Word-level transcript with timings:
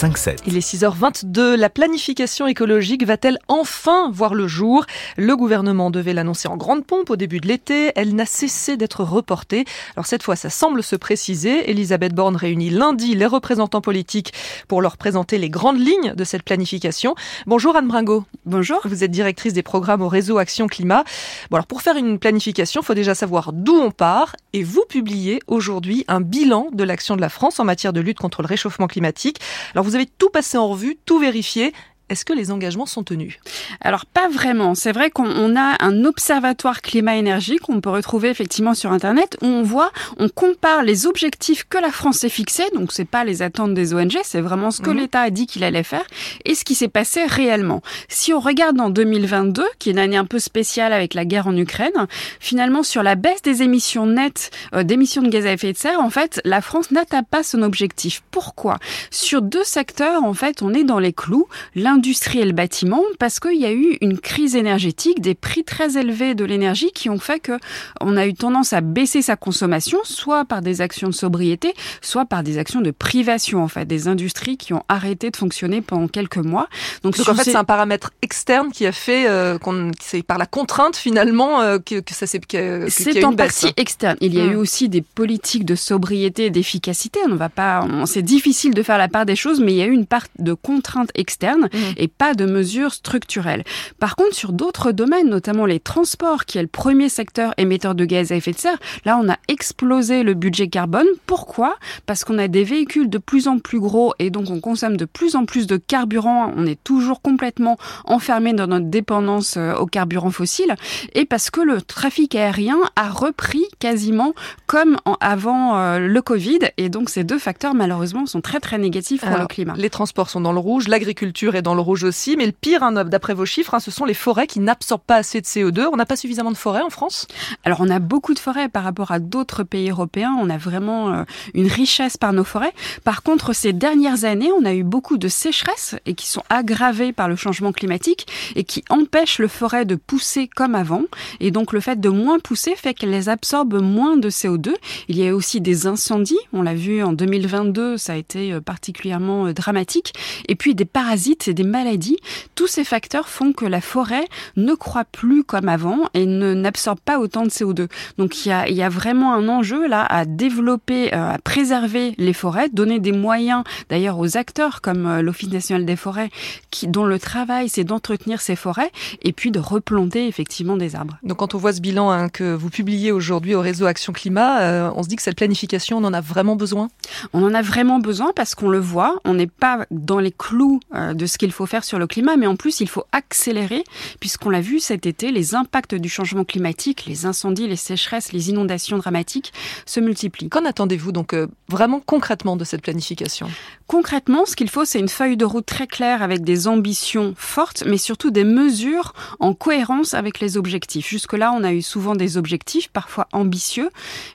Le 0.00 0.08
5-7. 0.10 0.38
Il 0.46 0.56
est 0.56 0.60
6h22. 0.60 1.54
La 1.54 1.70
planification 1.70 2.46
écologique 2.46 3.04
va-t-elle 3.04 3.38
enfin 3.48 4.10
voir 4.12 4.34
le 4.34 4.46
jour? 4.46 4.84
Le 5.16 5.34
gouvernement 5.36 5.90
devait 5.90 6.12
l'annoncer 6.12 6.46
en 6.46 6.56
grande 6.56 6.86
pompe 6.86 7.10
au 7.10 7.16
début 7.16 7.40
de 7.40 7.48
l'été. 7.48 7.90
Elle 7.96 8.14
n'a 8.14 8.26
cessé 8.26 8.76
d'être 8.76 9.02
reportée. 9.02 9.64
Alors 9.96 10.06
cette 10.06 10.22
fois, 10.22 10.36
ça 10.36 10.50
semble 10.50 10.84
se 10.84 10.94
préciser. 10.94 11.68
Elisabeth 11.70 12.14
Borne 12.14 12.36
réunit 12.36 12.70
lundi 12.70 13.16
les 13.16 13.26
représentants 13.26 13.80
politiques 13.80 14.32
pour 14.68 14.82
leur 14.82 14.98
présenter 14.98 15.36
les 15.36 15.50
grandes 15.50 15.80
lignes 15.80 16.14
de 16.14 16.24
cette 16.24 16.44
planification. 16.44 17.16
Bonjour 17.46 17.74
Anne 17.74 17.88
Bringot. 17.88 18.24
Bonjour. 18.46 18.80
Vous 18.84 19.02
êtes 19.02 19.10
directrice 19.10 19.52
des 19.52 19.64
programmes 19.64 20.02
au 20.02 20.08
réseau 20.08 20.38
Action 20.38 20.68
Climat. 20.68 21.02
Bon 21.50 21.56
alors 21.56 21.66
pour 21.66 21.82
faire 21.82 21.96
une 21.96 22.20
planification, 22.20 22.82
il 22.82 22.84
faut 22.84 22.94
déjà 22.94 23.16
savoir 23.16 23.52
d'où 23.52 23.74
on 23.74 23.90
part 23.90 24.36
et 24.52 24.62
vous 24.62 24.84
publiez 24.88 25.40
aujourd'hui 25.48 26.04
un 26.06 26.20
bilan 26.20 26.68
de 26.72 26.84
l'action 26.84 27.16
de 27.16 27.20
la 27.20 27.28
France 27.30 27.58
en 27.58 27.64
matière 27.64 27.92
de 27.92 28.00
lutte 28.00 28.18
contre 28.18 28.42
le 28.42 28.46
réchauffement 28.46 28.86
climatique. 28.86 29.40
Alors 29.74 29.87
vous 29.88 29.94
avez 29.94 30.06
tout 30.06 30.28
passé 30.28 30.58
en 30.58 30.68
revue, 30.68 30.98
tout 31.06 31.18
vérifié. 31.18 31.72
Est-ce 32.08 32.24
que 32.24 32.32
les 32.32 32.50
engagements 32.50 32.86
sont 32.86 33.02
tenus? 33.02 33.38
Alors 33.80 34.06
pas 34.06 34.28
vraiment. 34.28 34.74
C'est 34.74 34.92
vrai 34.92 35.10
qu'on 35.10 35.56
a 35.56 35.76
un 35.80 36.04
observatoire 36.04 36.82
climat-énergie 36.82 37.58
qu'on 37.58 37.80
peut 37.80 37.90
retrouver 37.90 38.28
effectivement 38.30 38.74
sur 38.74 38.92
Internet 38.92 39.36
où 39.42 39.46
on 39.46 39.62
voit, 39.62 39.90
on 40.18 40.28
compare 40.28 40.82
les 40.82 41.06
objectifs 41.06 41.64
que 41.68 41.78
la 41.78 41.90
France 41.90 42.18
s'est 42.18 42.28
fixés, 42.28 42.68
donc 42.74 42.92
c'est 42.92 43.04
pas 43.04 43.24
les 43.24 43.42
attentes 43.42 43.74
des 43.74 43.94
ONG, 43.94 44.18
c'est 44.22 44.40
vraiment 44.40 44.70
ce 44.70 44.80
que 44.80 44.90
mmh. 44.90 44.96
l'État 44.96 45.20
a 45.20 45.30
dit 45.30 45.46
qu'il 45.46 45.64
allait 45.64 45.82
faire 45.82 46.04
et 46.44 46.54
ce 46.54 46.64
qui 46.64 46.74
s'est 46.74 46.88
passé 46.88 47.24
réellement. 47.26 47.82
Si 48.08 48.32
on 48.32 48.40
regarde 48.40 48.80
en 48.80 48.90
2022, 48.90 49.64
qui 49.78 49.90
est 49.90 49.92
une 49.92 49.98
année 49.98 50.16
un 50.16 50.24
peu 50.24 50.38
spéciale 50.38 50.92
avec 50.92 51.14
la 51.14 51.24
guerre 51.24 51.46
en 51.46 51.56
Ukraine, 51.56 52.06
finalement 52.40 52.82
sur 52.82 53.02
la 53.02 53.14
baisse 53.14 53.42
des 53.42 53.62
émissions 53.62 54.06
nettes 54.06 54.50
euh, 54.74 54.82
d'émissions 54.82 55.22
de 55.22 55.28
gaz 55.28 55.46
à 55.46 55.52
effet 55.52 55.72
de 55.72 55.78
serre, 55.78 56.00
en 56.00 56.10
fait, 56.10 56.40
la 56.44 56.60
France 56.60 56.90
n'atteint 56.90 57.22
pas 57.22 57.42
son 57.42 57.62
objectif. 57.62 58.22
Pourquoi? 58.30 58.78
Sur 59.10 59.42
deux 59.42 59.64
secteurs, 59.64 60.24
en 60.24 60.34
fait, 60.34 60.62
on 60.62 60.74
est 60.74 60.84
dans 60.84 60.98
les 60.98 61.12
clous. 61.12 61.46
L'un 61.74 61.97
l'industrie 61.98 62.38
et 62.38 62.44
le 62.44 62.52
bâtiment 62.52 63.02
parce 63.18 63.40
qu'il 63.40 63.60
y 63.60 63.66
a 63.66 63.72
eu 63.72 63.98
une 64.00 64.20
crise 64.20 64.54
énergétique, 64.54 65.20
des 65.20 65.34
prix 65.34 65.64
très 65.64 65.98
élevés 65.98 66.36
de 66.36 66.44
l'énergie 66.44 66.92
qui 66.92 67.10
ont 67.10 67.18
fait 67.18 67.40
que 67.40 67.58
on 68.00 68.16
a 68.16 68.24
eu 68.26 68.34
tendance 68.34 68.72
à 68.72 68.80
baisser 68.80 69.20
sa 69.20 69.34
consommation, 69.34 69.98
soit 70.04 70.44
par 70.44 70.62
des 70.62 70.80
actions 70.80 71.08
de 71.08 71.14
sobriété, 71.14 71.74
soit 72.00 72.24
par 72.24 72.44
des 72.44 72.58
actions 72.58 72.80
de 72.80 72.92
privation 72.92 73.64
en 73.64 73.68
fait, 73.68 73.84
des 73.84 74.06
industries 74.06 74.56
qui 74.56 74.74
ont 74.74 74.84
arrêté 74.88 75.30
de 75.30 75.36
fonctionner 75.36 75.80
pendant 75.80 76.06
quelques 76.06 76.36
mois. 76.36 76.68
Donc, 77.02 77.18
en 77.18 77.34
fait, 77.34 77.44
c'est 77.44 77.56
un 77.56 77.64
paramètre 77.64 78.12
externe 78.22 78.70
qui 78.70 78.86
a 78.86 78.92
fait 78.92 79.28
euh, 79.28 79.58
qu'on 79.58 79.90
c'est 80.00 80.22
par 80.22 80.38
la 80.38 80.46
contrainte 80.46 80.96
finalement 80.96 81.60
euh, 81.60 81.78
que, 81.78 81.98
que, 81.98 82.14
ça 82.14 82.26
s'est 82.26 82.40
c'est 82.88 83.24
en 83.24 83.34
partie 83.34 83.72
externe. 83.76 84.16
Il 84.20 84.34
y 84.34 84.40
a 84.40 84.44
eu 84.44 84.54
hmm. 84.54 84.60
aussi 84.60 84.88
des 84.88 85.02
politiques 85.02 85.64
de 85.64 85.74
sobriété 85.74 86.46
et 86.46 86.50
d'efficacité. 86.50 87.18
On 87.26 87.30
ne 87.30 87.34
va 87.34 87.48
pas, 87.48 87.84
c'est 88.06 88.22
difficile 88.22 88.72
de 88.72 88.82
faire 88.84 88.98
la 88.98 89.08
part 89.08 89.26
des 89.26 89.34
choses, 89.34 89.60
mais 89.60 89.72
il 89.72 89.76
y 89.78 89.82
a 89.82 89.86
eu 89.86 89.92
une 89.92 90.06
part 90.06 90.26
de 90.38 90.54
contrainte 90.54 91.10
externe. 91.16 91.68
Hmm 91.72 91.87
et 91.96 92.08
pas 92.08 92.34
de 92.34 92.44
mesures 92.44 92.92
structurelles. 92.92 93.64
Par 93.98 94.16
contre, 94.16 94.34
sur 94.34 94.52
d'autres 94.52 94.92
domaines, 94.92 95.28
notamment 95.28 95.66
les 95.66 95.80
transports, 95.80 96.44
qui 96.44 96.58
est 96.58 96.62
le 96.62 96.68
premier 96.68 97.08
secteur 97.08 97.54
émetteur 97.56 97.94
de 97.94 98.04
gaz 98.04 98.32
à 98.32 98.36
effet 98.36 98.52
de 98.52 98.58
serre, 98.58 98.78
là, 99.04 99.18
on 99.22 99.28
a 99.28 99.36
explosé 99.48 100.22
le 100.22 100.34
budget 100.34 100.68
carbone. 100.68 101.06
Pourquoi? 101.26 101.76
Parce 102.06 102.24
qu'on 102.24 102.38
a 102.38 102.48
des 102.48 102.64
véhicules 102.64 103.10
de 103.10 103.18
plus 103.18 103.48
en 103.48 103.58
plus 103.58 103.80
gros 103.80 104.14
et 104.18 104.30
donc 104.30 104.50
on 104.50 104.60
consomme 104.60 104.96
de 104.96 105.04
plus 105.04 105.36
en 105.36 105.44
plus 105.44 105.66
de 105.66 105.76
carburant. 105.76 106.52
On 106.56 106.66
est 106.66 106.82
toujours 106.82 107.22
complètement 107.22 107.78
enfermé 108.04 108.52
dans 108.52 108.66
notre 108.66 108.86
dépendance 108.86 109.56
euh, 109.56 109.74
aux 109.74 109.86
carburants 109.86 110.30
fossiles 110.30 110.74
et 111.14 111.24
parce 111.24 111.50
que 111.50 111.60
le 111.60 111.82
trafic 111.82 112.34
aérien 112.34 112.78
a 112.96 113.08
repris 113.08 113.64
quasiment 113.78 114.34
comme 114.66 114.98
avant 115.20 115.76
euh, 115.76 115.98
le 115.98 116.22
Covid 116.22 116.58
et 116.76 116.88
donc 116.88 117.10
ces 117.10 117.24
deux 117.24 117.38
facteurs 117.38 117.74
malheureusement 117.74 118.26
sont 118.26 118.40
très 118.40 118.60
très 118.60 118.78
négatifs 118.78 119.20
pour 119.20 119.36
le 119.36 119.46
climat. 119.46 119.74
Les 119.76 119.90
transports 119.90 120.30
sont 120.30 120.40
dans 120.40 120.52
le 120.52 120.58
rouge, 120.58 120.88
l'agriculture 120.88 121.54
est 121.54 121.62
dans 121.62 121.74
le 121.74 121.77
rouge 121.80 122.04
aussi. 122.04 122.36
Mais 122.36 122.46
le 122.46 122.52
pire, 122.52 122.82
hein, 122.82 122.92
d'après 123.04 123.34
vos 123.34 123.46
chiffres, 123.46 123.74
hein, 123.74 123.80
ce 123.80 123.90
sont 123.90 124.04
les 124.04 124.14
forêts 124.14 124.46
qui 124.46 124.60
n'absorbent 124.60 125.02
pas 125.06 125.16
assez 125.16 125.40
de 125.40 125.46
CO2. 125.46 125.86
On 125.92 125.96
n'a 125.96 126.06
pas 126.06 126.16
suffisamment 126.16 126.50
de 126.50 126.56
forêts 126.56 126.82
en 126.82 126.90
France? 126.90 127.26
Alors 127.64 127.80
on 127.80 127.90
a 127.90 127.98
beaucoup 127.98 128.34
de 128.34 128.38
forêts 128.38 128.68
par 128.68 128.84
rapport 128.84 129.10
à 129.10 129.18
d'autres 129.18 129.62
pays 129.62 129.90
européens. 129.90 130.36
On 130.40 130.50
a 130.50 130.56
vraiment 130.56 131.10
euh, 131.10 131.24
une 131.54 131.68
richesse 131.68 132.16
par 132.16 132.32
nos 132.32 132.44
forêts. 132.44 132.72
Par 133.04 133.22
contre, 133.22 133.52
ces 133.52 133.72
dernières 133.72 134.24
années, 134.24 134.50
on 134.52 134.64
a 134.64 134.74
eu 134.74 134.84
beaucoup 134.84 135.18
de 135.18 135.28
sécheresses 135.28 135.96
et 136.06 136.14
qui 136.14 136.26
sont 136.26 136.42
aggravées 136.50 137.12
par 137.12 137.28
le 137.28 137.36
changement 137.36 137.72
climatique 137.72 138.26
et 138.56 138.64
qui 138.64 138.84
empêchent 138.88 139.38
le 139.38 139.48
forêt 139.48 139.84
de 139.84 139.94
pousser 139.94 140.48
comme 140.48 140.74
avant. 140.74 141.04
Et 141.40 141.50
donc 141.50 141.72
le 141.72 141.80
fait 141.80 142.00
de 142.00 142.08
moins 142.08 142.38
pousser 142.38 142.74
fait 142.76 142.94
qu'elles 142.94 143.28
absorbent 143.28 143.80
moins 143.80 144.16
de 144.16 144.30
CO2. 144.30 144.74
Il 145.08 145.18
y 145.18 145.28
a 145.28 145.34
aussi 145.34 145.60
des 145.60 145.86
incendies. 145.86 146.38
On 146.52 146.62
l'a 146.62 146.74
vu 146.74 147.02
en 147.02 147.12
2022, 147.12 147.96
ça 147.96 148.14
a 148.14 148.16
été 148.16 148.52
euh, 148.52 148.60
particulièrement 148.60 149.46
euh, 149.46 149.52
dramatique. 149.52 150.12
Et 150.48 150.54
puis 150.54 150.74
des 150.74 150.84
parasites 150.84 151.48
et 151.48 151.54
des 151.54 151.64
maladies, 151.68 152.18
tous 152.54 152.66
ces 152.66 152.84
facteurs 152.84 153.28
font 153.28 153.52
que 153.52 153.64
la 153.64 153.80
forêt 153.80 154.26
ne 154.56 154.74
croît 154.74 155.04
plus 155.04 155.44
comme 155.44 155.68
avant 155.68 156.08
et 156.14 156.26
ne 156.26 156.54
n'absorbe 156.54 156.98
pas 157.00 157.18
autant 157.18 157.44
de 157.44 157.50
CO2. 157.50 157.88
Donc 158.18 158.44
il 158.44 158.48
y 158.48 158.52
a, 158.52 158.68
y 158.68 158.82
a 158.82 158.88
vraiment 158.88 159.34
un 159.34 159.48
enjeu 159.48 159.86
là 159.86 160.04
à 160.04 160.24
développer, 160.24 161.14
euh, 161.14 161.34
à 161.34 161.38
préserver 161.38 162.14
les 162.18 162.32
forêts, 162.32 162.68
donner 162.68 162.98
des 162.98 163.12
moyens 163.12 163.64
d'ailleurs 163.88 164.18
aux 164.18 164.36
acteurs 164.36 164.80
comme 164.80 165.06
euh, 165.06 165.22
l'Office 165.22 165.50
national 165.50 165.84
des 165.84 165.96
forêts, 165.96 166.30
qui, 166.70 166.88
dont 166.88 167.04
le 167.04 167.18
travail 167.18 167.68
c'est 167.68 167.84
d'entretenir 167.84 168.40
ces 168.40 168.56
forêts 168.56 168.90
et 169.22 169.32
puis 169.32 169.50
de 169.50 169.58
replanter 169.58 170.26
effectivement 170.26 170.76
des 170.76 170.96
arbres. 170.96 171.18
Donc 171.22 171.38
quand 171.38 171.54
on 171.54 171.58
voit 171.58 171.72
ce 171.72 171.80
bilan 171.80 172.10
hein, 172.10 172.28
que 172.28 172.54
vous 172.54 172.70
publiez 172.70 173.12
aujourd'hui 173.12 173.54
au 173.54 173.60
réseau 173.60 173.86
Action 173.86 174.12
Climat, 174.12 174.60
euh, 174.60 174.90
on 174.94 175.02
se 175.02 175.08
dit 175.08 175.16
que 175.16 175.22
cette 175.22 175.36
planification, 175.36 175.98
on 175.98 176.04
en 176.04 176.14
a 176.14 176.20
vraiment 176.20 176.56
besoin? 176.56 176.88
On 177.32 177.42
en 177.44 177.54
a 177.54 177.62
vraiment 177.62 177.98
besoin 177.98 178.32
parce 178.34 178.54
qu'on 178.54 178.68
le 178.68 178.78
voit, 178.78 179.20
on 179.24 179.34
n'est 179.34 179.46
pas 179.46 179.86
dans 179.90 180.18
les 180.18 180.32
clous 180.32 180.80
de 180.94 181.26
ce 181.26 181.38
qu'il 181.48 181.54
faut 181.54 181.66
faire 181.66 181.84
sur 181.84 181.98
le 181.98 182.06
climat, 182.06 182.36
mais 182.36 182.46
en 182.46 182.56
plus, 182.56 182.80
il 182.80 182.88
faut 182.88 183.04
accélérer, 183.10 183.82
puisqu'on 184.20 184.50
l'a 184.50 184.60
vu 184.60 184.80
cet 184.80 185.06
été, 185.06 185.32
les 185.32 185.54
impacts 185.54 185.94
du 185.94 186.10
changement 186.10 186.44
climatique, 186.44 187.06
les 187.06 187.24
incendies, 187.24 187.66
les 187.66 187.76
sécheresses, 187.76 188.32
les 188.32 188.50
inondations 188.50 188.98
dramatiques 188.98 189.54
se 189.86 189.98
multiplient. 189.98 190.50
Qu'en 190.50 190.66
attendez-vous 190.66 191.10
donc 191.10 191.32
euh, 191.32 191.46
vraiment 191.70 192.00
concrètement 192.04 192.56
de 192.56 192.64
cette 192.64 192.82
planification? 192.82 193.48
Concrètement, 193.86 194.44
ce 194.44 194.56
qu'il 194.56 194.68
faut, 194.68 194.84
c'est 194.84 194.98
une 194.98 195.08
feuille 195.08 195.38
de 195.38 195.46
route 195.46 195.64
très 195.64 195.86
claire 195.86 196.22
avec 196.22 196.42
des 196.44 196.68
ambitions 196.68 197.32
fortes, 197.38 197.84
mais 197.86 197.96
surtout 197.96 198.30
des 198.30 198.44
mesures 198.44 199.14
en 199.40 199.54
cohérence 199.54 200.12
avec 200.12 200.40
les 200.40 200.58
objectifs. 200.58 201.08
Jusque-là, 201.08 201.54
on 201.56 201.64
a 201.64 201.72
eu 201.72 201.80
souvent 201.80 202.14
des 202.14 202.36
objectifs, 202.36 202.88
parfois 202.88 203.26
ambitieux, 203.32 203.88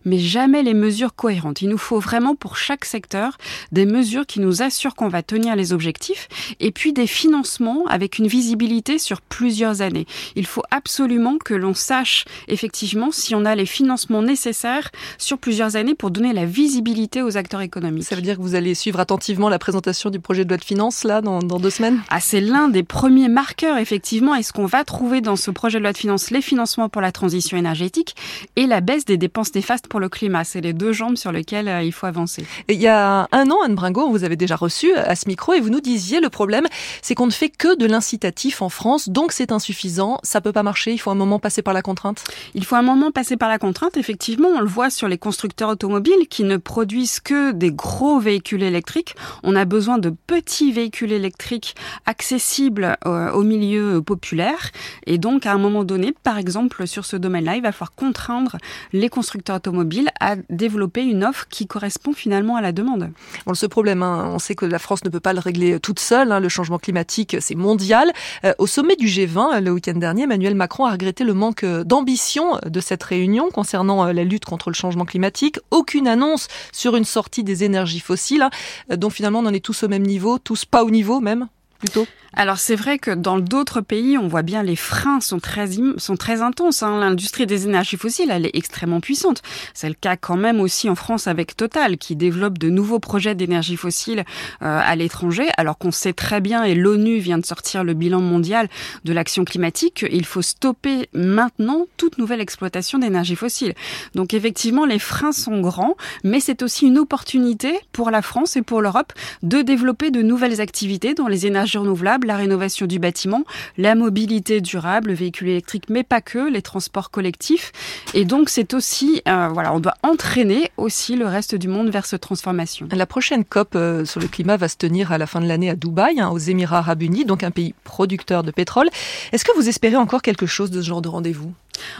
mais 0.03 0.17
jamais 0.17 0.63
les 0.63 0.73
mesures 0.73 1.13
cohérentes. 1.13 1.61
Il 1.61 1.69
nous 1.69 1.77
faut 1.77 1.99
vraiment 1.99 2.33
pour 2.33 2.57
chaque 2.57 2.85
secteur 2.85 3.37
des 3.71 3.85
mesures 3.85 4.25
qui 4.25 4.39
nous 4.39 4.63
assurent 4.63 4.95
qu'on 4.95 5.09
va 5.09 5.21
tenir 5.21 5.55
les 5.55 5.73
objectifs, 5.73 6.27
et 6.59 6.71
puis 6.71 6.91
des 6.91 7.02
financement 7.07 7.85
avec 7.87 8.17
une 8.19 8.27
visibilité 8.27 8.97
sur 8.97 9.21
plusieurs 9.21 9.81
années. 9.81 10.05
Il 10.35 10.45
faut 10.45 10.63
absolument 10.71 11.37
que 11.37 11.53
l'on 11.53 11.73
sache 11.73 12.25
effectivement 12.47 13.11
si 13.11 13.35
on 13.35 13.45
a 13.45 13.55
les 13.55 13.65
financements 13.65 14.21
nécessaires 14.21 14.91
sur 15.17 15.37
plusieurs 15.37 15.75
années 15.75 15.95
pour 15.95 16.11
donner 16.11 16.33
la 16.33 16.45
visibilité 16.45 17.21
aux 17.21 17.37
acteurs 17.37 17.61
économiques. 17.61 18.03
Ça 18.03 18.15
veut 18.15 18.21
dire 18.21 18.37
que 18.37 18.41
vous 18.41 18.55
allez 18.55 18.75
suivre 18.75 18.99
attentivement 18.99 19.49
la 19.49 19.59
présentation 19.59 20.09
du 20.09 20.19
projet 20.19 20.45
de 20.45 20.49
loi 20.49 20.57
de 20.57 20.63
finances 20.63 21.03
là 21.03 21.21
dans, 21.21 21.39
dans 21.39 21.59
deux 21.59 21.69
semaines? 21.69 22.01
Ah, 22.09 22.19
c'est 22.19 22.41
l'un 22.41 22.67
des 22.67 22.83
premiers 22.83 23.29
marqueurs 23.29 23.77
effectivement. 23.77 24.35
Est-ce 24.35 24.53
qu'on 24.53 24.65
va 24.65 24.83
trouver 24.83 25.21
dans 25.21 25.35
ce 25.35 25.51
projet 25.51 25.77
de 25.79 25.83
loi 25.83 25.93
de 25.93 25.97
finances 25.97 26.31
les 26.31 26.41
financements 26.41 26.89
pour 26.89 27.01
la 27.01 27.11
transition 27.11 27.57
énergétique 27.57 28.15
et 28.55 28.67
la 28.67 28.81
baisse 28.81 29.05
des 29.05 29.17
dépenses 29.17 29.53
néfastes 29.55 29.87
pour 29.87 29.99
le 29.99 30.09
climat 30.09 30.43
C'est 30.43 30.61
les 30.61 30.73
deux 30.73 30.93
jambes 30.93 31.15
sur 31.15 31.31
lesquelles 31.31 31.67
euh, 31.67 31.83
il 31.83 31.91
faut 31.91 32.07
avancer. 32.07 32.45
il 32.69 32.81
y 32.81 32.87
a 32.87 33.27
un 33.31 33.49
an, 33.49 33.57
Anne 33.63 33.75
Bringo, 33.75 34.09
vous 34.09 34.23
avez 34.23 34.35
déjà 34.35 34.55
reçu 34.55 34.93
à 34.93 35.15
ce 35.15 35.27
micro 35.27 35.53
et 35.53 35.59
vous 35.59 35.69
nous 35.69 35.81
disiez 35.81 36.19
le 36.19 36.29
problème, 36.29 36.67
c'est 37.01 37.15
qu'on 37.15 37.27
ne 37.27 37.31
fait 37.31 37.49
que 37.49 37.77
de 37.77 37.85
l'incitatif 37.85 38.61
en 38.61 38.69
France, 38.69 39.09
donc 39.09 39.31
c'est 39.31 39.51
insuffisant, 39.51 40.19
ça 40.23 40.41
peut 40.41 40.51
pas 40.51 40.63
marcher, 40.63 40.91
il 40.91 40.97
faut 40.97 41.11
un 41.11 41.15
moment 41.15 41.39
passer 41.39 41.61
par 41.61 41.73
la 41.73 41.81
contrainte. 41.81 42.23
Il 42.55 42.65
faut 42.65 42.75
un 42.75 42.81
moment 42.81 43.11
passer 43.11 43.37
par 43.37 43.49
la 43.49 43.59
contrainte, 43.59 43.97
effectivement, 43.97 44.49
on 44.49 44.59
le 44.59 44.67
voit 44.67 44.89
sur 44.89 45.07
les 45.07 45.17
constructeurs 45.17 45.69
automobiles 45.69 46.27
qui 46.29 46.43
ne 46.43 46.57
produisent 46.57 47.19
que 47.19 47.51
des 47.51 47.71
gros 47.71 48.19
véhicules 48.19 48.63
électriques. 48.63 49.15
On 49.43 49.55
a 49.55 49.65
besoin 49.65 49.97
de 49.97 50.09
petits 50.09 50.71
véhicules 50.71 51.11
électriques 51.11 51.75
accessibles 52.05 52.97
euh, 53.05 53.31
au 53.31 53.43
milieu 53.43 54.01
populaire 54.01 54.71
et 55.05 55.17
donc 55.17 55.45
à 55.45 55.53
un 55.53 55.57
moment 55.57 55.83
donné, 55.83 56.13
par 56.23 56.37
exemple 56.37 56.87
sur 56.87 57.05
ce 57.05 57.15
domaine-là, 57.15 57.55
il 57.55 57.61
va 57.61 57.71
falloir 57.71 57.93
contraindre 57.93 58.57
les 58.91 59.09
constructeurs 59.09 59.57
automobiles 59.57 60.09
à 60.19 60.35
développer 60.49 61.03
une 61.03 61.23
offre 61.23 61.47
qui 61.49 61.67
correspond 61.67 62.13
finalement 62.13 62.55
à 62.55 62.61
la 62.61 62.71
demande. 62.71 63.11
Bon, 63.45 63.53
ce 63.53 63.65
problème, 63.65 64.03
hein, 64.03 64.29
on 64.33 64.39
sait 64.39 64.55
que 64.55 64.65
la 64.65 64.79
France 64.79 65.03
ne 65.03 65.09
peut 65.09 65.19
pas 65.19 65.33
le 65.33 65.39
régler 65.39 65.79
toute 65.79 65.99
seule, 65.99 66.31
hein, 66.31 66.39
le 66.39 66.49
changement 66.49 66.79
climatique 66.83 67.37
c'est 67.39 67.55
mondial. 67.55 68.11
Euh, 68.45 68.53
au 68.59 68.67
sommet 68.67 68.95
du 68.95 69.07
G20, 69.07 69.61
le 69.61 69.71
week-end 69.71 69.93
dernier, 69.93 70.23
Emmanuel 70.23 70.53
Macron 70.53 70.85
a 70.85 70.91
regretté 70.91 71.23
le 71.23 71.33
manque 71.33 71.65
d'ambition 71.65 72.59
de 72.63 72.79
cette 72.79 73.03
réunion 73.03 73.49
concernant 73.49 74.05
euh, 74.05 74.13
la 74.13 74.23
lutte 74.23 74.45
contre 74.45 74.69
le 74.69 74.75
changement 74.75 75.05
climatique. 75.05 75.59
Aucune 75.71 76.07
annonce 76.07 76.47
sur 76.71 76.95
une 76.95 77.05
sortie 77.05 77.43
des 77.43 77.63
énergies 77.63 77.99
fossiles. 77.99 78.43
Hein. 78.43 78.49
Euh, 78.91 78.97
donc 78.97 79.13
finalement, 79.13 79.39
on 79.39 79.45
en 79.45 79.53
est 79.53 79.63
tous 79.63 79.83
au 79.83 79.87
même 79.87 80.03
niveau, 80.03 80.37
tous 80.37 80.65
pas 80.65 80.83
au 80.83 80.91
niveau 80.91 81.19
même, 81.19 81.47
plutôt? 81.79 82.05
Alors 82.35 82.57
c'est 82.57 82.75
vrai 82.75 82.97
que 82.97 83.11
dans 83.11 83.37
d'autres 83.37 83.81
pays, 83.81 84.17
on 84.17 84.27
voit 84.27 84.41
bien 84.41 84.63
les 84.63 84.75
freins 84.75 85.21
sont 85.21 85.39
très 85.39 85.67
sont 85.97 86.17
très 86.17 86.41
intenses. 86.41 86.81
Hein. 86.81 86.99
L'industrie 86.99 87.45
des 87.45 87.65
énergies 87.65 87.97
fossiles, 87.97 88.31
elle 88.31 88.45
est 88.45 88.55
extrêmement 88.55 88.99
puissante. 89.01 89.41
C'est 89.73 89.87
le 89.87 89.93
cas 89.93 90.17
quand 90.17 90.35
même 90.35 90.59
aussi 90.59 90.89
en 90.89 90.95
France 90.95 91.27
avec 91.27 91.55
Total, 91.55 91.97
qui 91.97 92.15
développe 92.15 92.57
de 92.57 92.69
nouveaux 92.69 92.99
projets 92.99 93.35
d'énergie 93.35 93.77
fossile 93.77 94.23
euh, 94.61 94.81
à 94.83 94.95
l'étranger, 94.95 95.47
alors 95.57 95.77
qu'on 95.77 95.91
sait 95.91 96.13
très 96.13 96.41
bien, 96.41 96.63
et 96.63 96.73
l'ONU 96.73 97.19
vient 97.19 97.37
de 97.37 97.45
sortir 97.45 97.83
le 97.83 97.93
bilan 97.93 98.19
mondial 98.19 98.67
de 99.03 99.13
l'action 99.13 99.45
climatique, 99.45 100.05
il 100.11 100.25
faut 100.25 100.41
stopper 100.41 101.09
maintenant 101.13 101.85
toute 101.97 102.17
nouvelle 102.17 102.41
exploitation 102.41 102.97
d'énergie 102.97 103.35
fossile. 103.35 103.75
Donc 104.15 104.33
effectivement, 104.33 104.85
les 104.85 104.99
freins 104.99 105.31
sont 105.31 105.61
grands, 105.61 105.95
mais 106.23 106.39
c'est 106.39 106.63
aussi 106.63 106.87
une 106.87 106.97
opportunité 106.97 107.79
pour 107.91 108.09
la 108.09 108.21
France 108.21 108.55
et 108.55 108.61
pour 108.61 108.81
l'Europe 108.81 109.13
de 109.43 109.61
développer 109.61 110.09
de 110.09 110.21
nouvelles 110.21 110.61
activités 110.61 111.13
dans 111.13 111.27
les 111.27 111.45
énergies 111.45 111.77
renouvelables, 111.77 112.22
la 112.25 112.37
rénovation 112.37 112.85
du 112.85 112.99
bâtiment, 112.99 113.43
la 113.77 113.95
mobilité 113.95 114.61
durable, 114.61 115.09
le 115.09 115.15
véhicule 115.15 115.49
électrique, 115.49 115.85
mais 115.89 116.03
pas 116.03 116.21
que, 116.21 116.51
les 116.51 116.61
transports 116.61 117.11
collectifs. 117.11 117.71
Et 118.13 118.25
donc 118.25 118.49
c'est 118.49 118.73
aussi, 118.73 119.21
euh, 119.27 119.49
voilà, 119.53 119.73
on 119.73 119.79
doit 119.79 119.95
entraîner 120.03 120.71
aussi 120.77 121.15
le 121.15 121.25
reste 121.25 121.55
du 121.55 121.67
monde 121.67 121.89
vers 121.89 122.05
cette 122.05 122.21
transformation. 122.21 122.87
La 122.91 123.05
prochaine 123.05 123.43
COP 123.43 123.75
euh, 123.75 124.05
sur 124.05 124.19
le 124.19 124.27
climat 124.27 124.57
va 124.57 124.67
se 124.67 124.77
tenir 124.77 125.11
à 125.11 125.17
la 125.17 125.27
fin 125.27 125.41
de 125.41 125.47
l'année 125.47 125.69
à 125.69 125.75
Dubaï, 125.75 126.19
hein, 126.19 126.29
aux 126.29 126.37
Émirats 126.37 126.79
arabes 126.79 127.03
unis, 127.03 127.25
donc 127.25 127.43
un 127.43 127.51
pays 127.51 127.73
producteur 127.83 128.43
de 128.43 128.51
pétrole. 128.51 128.89
Est-ce 129.31 129.45
que 129.45 129.55
vous 129.55 129.69
espérez 129.69 129.95
encore 129.95 130.21
quelque 130.21 130.45
chose 130.45 130.71
de 130.71 130.81
ce 130.81 130.87
genre 130.87 131.01
de 131.01 131.09
rendez-vous? 131.09 131.53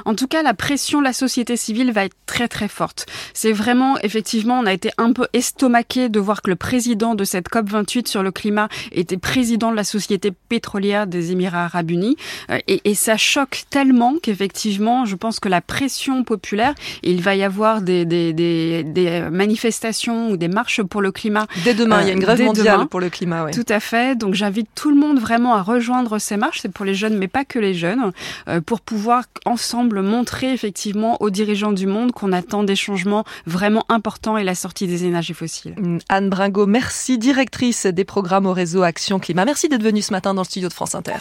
En 0.06 0.16
tout 0.16 0.28
cas, 0.28 0.44
la 0.44 0.54
pression 0.54 1.00
de 1.00 1.04
la 1.04 1.14
société 1.14 1.58
civile 1.58 1.92
va 1.92 2.06
être 2.06 2.16
très 2.26 2.48
très 2.48 2.68
forte. 2.68 3.06
C'est 3.34 3.52
vraiment, 3.52 3.98
effectivement, 4.00 4.60
on 4.60 4.66
a 4.66 4.74
été 4.74 4.92
un 4.98 5.14
peu 5.14 5.28
estomaqué 5.34 6.10
de 6.10 6.20
voir 6.20 6.42
que 6.42 6.50
le 6.50 6.56
président 6.56 7.16
de 7.16 7.24
cette 7.24 7.50
COP 7.50 7.70
28 7.70 8.08
sur 8.08 8.24
le 8.24 8.32
climat 8.32 8.70
était 8.92 9.18
président 9.18 9.72
de 9.72 9.76
la 9.76 9.84
société 9.84 10.32
pétrolière 10.50 11.08
des 11.08 11.32
Émirats 11.32 11.66
arabes 11.66 11.92
unis. 11.92 12.18
Euh, 12.50 12.60
et, 12.68 12.82
et 12.86 12.96
ça 12.96 13.18
choque 13.18 13.64
tellement 13.70 14.16
qu'effectivement, 14.22 15.06
je 15.06 15.16
pense 15.16 15.40
que 15.40 15.50
la 15.50 15.62
pression 15.62 16.24
populaire, 16.24 16.74
il 17.04 17.22
va 17.22 17.36
y 17.36 17.44
avoir 17.44 17.82
des, 17.82 18.06
des, 18.06 18.34
des, 18.34 18.84
des 18.84 19.22
manifestations 19.32 20.30
ou 20.30 20.38
des 20.38 20.48
marches 20.48 20.82
pour 20.82 21.02
le 21.02 21.12
climat. 21.12 21.48
Dès 21.64 21.74
demain, 21.74 22.02
il 22.02 22.08
y 22.08 22.10
a 22.10 22.14
une 22.14 22.20
grève 22.20 22.42
euh, 22.42 22.46
mondiale 22.46 22.88
pour 22.88 23.00
le 23.00 23.10
climat. 23.10 23.52
Tout 23.52 23.66
à 23.70 23.80
fait. 23.80 24.18
Donc 24.18 24.34
j'invite 24.34 24.70
tout 24.76 24.90
le 24.90 24.96
monde 24.96 25.20
vraiment 25.20 25.56
à 25.56 25.62
rejoindre 25.62 26.20
ces 26.20 26.38
marches. 26.38 26.60
C'est 26.62 26.72
pour 26.72 26.86
les 26.86 26.96
jeunes, 26.96 27.18
mais 27.18 27.28
pas 27.28 27.46
que 27.46 27.60
les 27.60 27.74
jeunes, 27.74 28.12
euh, 28.48 28.62
pour 28.62 28.82
pouvoir 28.82 29.24
en 29.46 29.58
semble 29.74 30.04
montrer 30.04 30.54
effectivement 30.54 31.20
aux 31.20 31.32
dirigeants 31.32 31.72
du 31.72 31.88
monde 31.88 32.12
qu'on 32.12 32.32
attend 32.32 32.64
des 32.64 32.76
changements 32.76 33.24
vraiment 33.48 33.86
importants 33.90 34.38
et 34.38 34.44
la 34.44 34.54
sortie 34.54 34.86
des 34.86 35.06
énergies 35.06 35.34
fossiles. 35.34 35.74
Anne 36.10 36.30
Bringo, 36.30 36.68
merci, 36.68 37.18
directrice 37.18 37.88
des 37.88 38.06
programmes 38.06 38.46
au 38.46 38.54
réseau 38.54 38.84
Action 38.84 39.18
Climat. 39.18 39.46
Merci 39.46 39.70
d'être 39.70 39.82
venue 39.82 40.04
ce 40.04 40.12
matin 40.12 40.36
dans 40.36 40.44
le 40.44 40.46
studio 40.46 40.70
de 40.70 40.74
France 40.74 40.94
Inter. 40.94 41.12